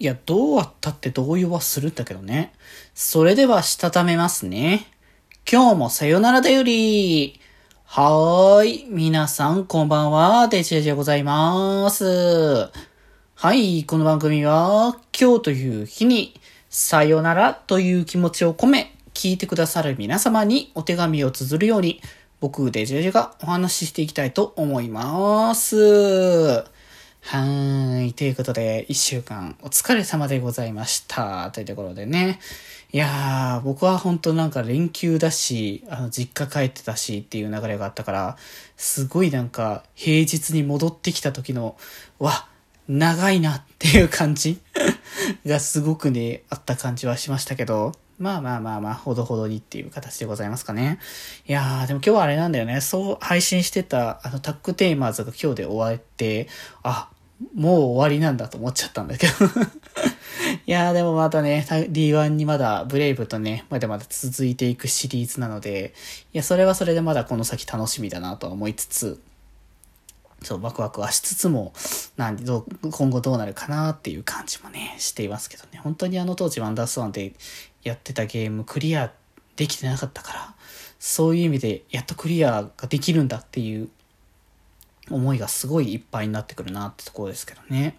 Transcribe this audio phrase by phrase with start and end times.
[0.00, 2.54] いや、どうあったって動揺はするんだけどね。
[2.94, 4.86] それでは、したためますね。
[5.46, 7.38] 今日もさよならだより。
[7.84, 8.86] はーい。
[8.88, 10.48] 皆さん、こんばんは。
[10.48, 12.70] デジェジでございます。
[13.34, 13.84] はい。
[13.84, 16.40] この番組は、今日という日に、
[16.70, 22.00] さよならという気持ちを込め、聞いてくださる皆様にお手紙を綴るように、
[22.40, 26.79] 僕、デジェジがお話ししていきたいと思います。
[27.22, 28.12] はーい。
[28.14, 31.50] ということで、一週間お疲れ様でございました。
[31.52, 32.40] というところでね。
[32.92, 38.36] いやー、僕は本当なんか連休だし、あの、実家帰ってたしっていう流れがあったから、
[38.76, 41.76] すごいなんか平日に戻ってきた時の、
[42.18, 42.48] わ、
[42.88, 44.60] 長いなっていう感じ
[45.46, 50.98] がすごくね、あった感じはしましたけど、まあまあまあまあ、ほどほどにっていう形でございますかね。
[51.46, 52.80] いやー、でも今日はあれなんだよね。
[52.80, 56.48] そう配信してた、あの、タックテーマーズが今日で終わって、
[56.82, 57.08] あ、
[57.54, 59.32] もう終わりなんだと思っちゃったんだけど。
[60.66, 65.94] いやー、でもまたね、D1 にまだブレイブとね、まだまだ続いていくシリーズなので、
[66.32, 69.20] いや、それはそれでまだこの先楽しみだなとは思いつつ、
[70.42, 71.72] そう、ワクワクはしつつも、
[72.16, 75.80] なんで、どう、今後どうなるかなっていう感じもね、していますけどね。
[75.82, 77.34] 本当にあの当時ワンダースワンで
[77.82, 79.12] やってたゲームクリア
[79.56, 80.54] できてなかったから、
[80.98, 83.88] そういう意味でやっとクリアができるんだっていう
[85.10, 87.96] 思いがすごいいっぱいになってくるなってところですけどね。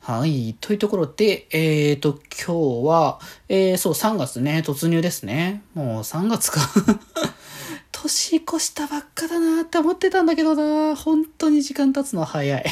[0.00, 0.56] はい。
[0.60, 5.62] というところで、えーと、今日は、えー、そう、3月ね、突入ですね。
[5.74, 6.60] もう3月か。
[7.92, 12.64] 年越したばっかだなって思ってたんだけどな本当に時間経つの早い。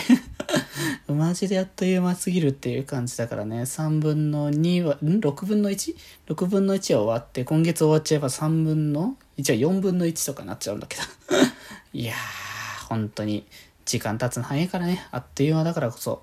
[1.07, 11.03] マジであっという間すぎるっていう感じだからね、3分の2は、ん ?6 分の 1?6 分の1は終わって、今月終わっちゃえば3分の ?1 は4分の1とかなっちゃうんだけど。
[11.93, 12.48] いやー、
[12.89, 13.47] 本当に
[13.85, 16.23] 時間経つの早いからね、あっという間だからこそ、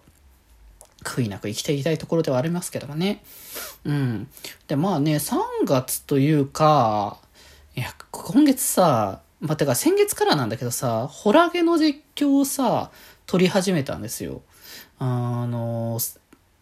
[1.04, 3.24] 悔いなく生きていきたいところではありますけどもね。
[3.86, 4.28] うん。
[4.68, 7.20] で、まあね、3月というか、
[7.76, 12.90] いや、今月さ、まあ、てか先月からなんだけどさ、ホラゲの実況をさ、
[13.28, 14.42] 撮り始めたんですよ。
[14.98, 16.00] あの、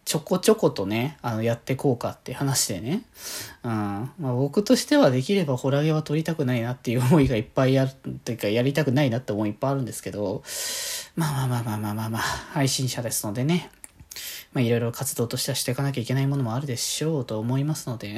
[0.04, 3.02] ちょこちょことね、あの、やってこうかって話でね。
[3.62, 3.70] うん。
[3.70, 10.42] まあ、僕としてはできればホラゲは撮りたくないなっていう思いがいっぱいある、っていうかやりたくないなって思いいっぱいあるんですけど、
[11.16, 13.70] まあまあまあまあまあまあまあ、配信者ですのでね。
[14.52, 18.14] まあいろいろ活動としてはしていかなきゃいけないものもあるでしょうと思いますので、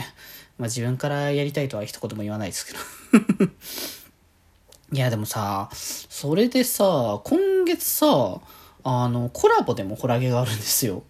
[0.58, 3.50] まあ自分からやりたいとは一言も言わないですけど。
[4.92, 8.40] いやでもさ、それでさ、今月さ、
[8.84, 11.02] あの、コラボでもホラゲがあるんですよ。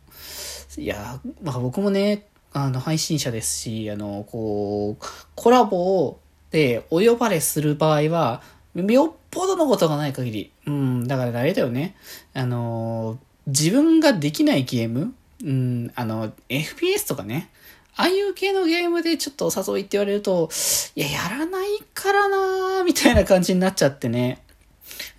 [0.76, 5.04] いや、まあ僕もね、あの、配信者ですし、あの、こう、
[5.34, 6.18] コラボ
[6.50, 8.42] でお呼ばれする場合は、
[8.74, 10.52] よっぽどのことがない限り。
[10.66, 11.96] うん、だからあれだよね。
[12.34, 15.14] あの、自分ができないゲーム
[15.44, 17.50] うん、あの、FPS とかね。
[17.98, 20.50] ああいう系のゲームでちょっとお誘いって言われると、
[20.94, 24.42] いや、やらないからなーみたいな感じになっちゃってね。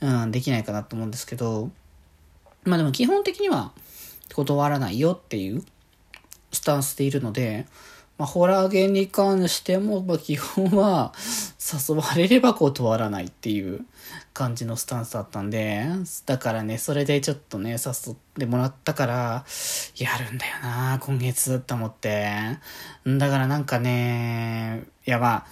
[0.01, 1.71] うん、できないかなと思うんですけど。
[2.63, 3.71] まあでも基本的には
[4.33, 5.63] 断らないよっていう
[6.51, 7.65] スタンスでいるので、
[8.17, 11.13] まあ、ホラーゲーに関しても、まあ、基本は
[11.89, 13.85] 誘われれば断らないっていう
[14.33, 15.85] 感じのスタンスだったんで、
[16.25, 19.45] だからね、それでちょっとね、誘ってもらったから、
[19.97, 22.57] やるんだよな今月と思って。
[23.05, 25.47] だからなんかね、いやまあ、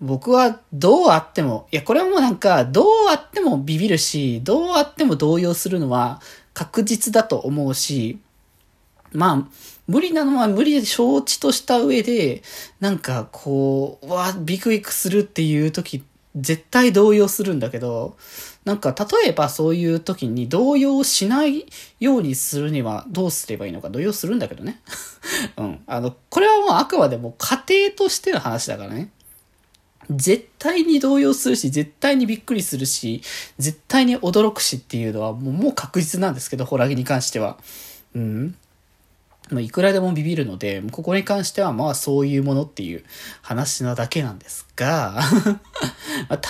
[0.00, 6.20] 僕はどうあっても、いやこれはもうなんか、どうあってもビビるし、どうあっても動揺するのは
[6.54, 8.18] 確実だと思うし、
[9.12, 9.48] まあ、
[9.86, 12.42] 無理なのは無理で承知とした上で、
[12.78, 16.04] なんかこう、わビクビクするっていう時、
[16.36, 18.16] 絶対動揺するんだけど、
[18.64, 21.66] なんか例えばそういう時に動揺しない
[21.98, 24.80] ようにするにはどうすればいいのか動揺するんだけどね。
[25.56, 25.80] うん。
[25.86, 29.10] あの、これはもうあくまでも家庭としての話だからね。
[30.10, 33.22] 絶対に動揺するし、絶対にびっくりするし、
[33.58, 37.56] 絶対に驚くしっていうのはもうもう確実なんですけど、ホラギに関しては。
[38.14, 38.54] うん。
[39.50, 43.04] まあ、いくらでもビビるので、ここに関してはまあそういうものっていう
[43.42, 45.20] 話なだけなんですが、
[46.28, 46.42] ま、例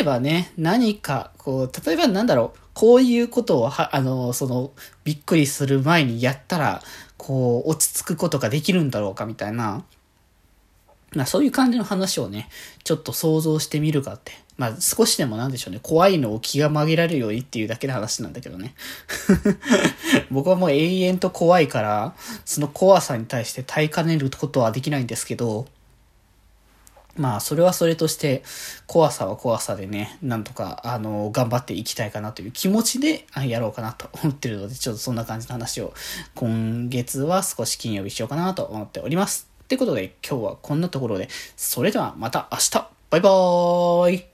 [0.00, 4.70] えばね、何か、こう、例えばなんだろう、こういうことをは、あの、その、
[5.04, 6.82] びっくりする前にやったら、
[7.16, 9.84] こう、落ち着くことができるんだろうかみたいな、
[11.14, 12.48] まあそういう感じの話をね、
[12.84, 14.32] ちょっと想像してみるかって。
[14.56, 18.74] まあ少しでもなんでしょうね、怖いのを気が曲げられるようにっていうだけの話なんだけどね。
[20.30, 22.14] 僕はもう永遠と怖いから、
[22.44, 25.66] その怖さに対して耐えかねることはできないんですけど、
[27.16, 28.42] まあ、それはそれとして、
[28.86, 35.92] 怖さは怖さでね、なんとか、あの、頑張っていきたいかなという気持ちで、やろうかなと思ってるので、ちょっとそんな感じの話を、
[36.34, 39.51] 今月は少し金曜日しようかなと思っております。
[39.72, 42.88] ってことで今日はこんなところで、それではまた明日。
[43.08, 44.31] バイバーイ。